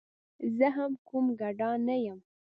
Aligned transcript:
زه 0.57 0.67
هم 0.75 0.91
کوم 1.07 1.25
ګدا 1.39 1.71
نه 1.87 1.95
یم. 2.05 2.19